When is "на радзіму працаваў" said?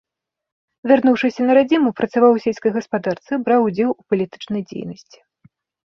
1.49-2.31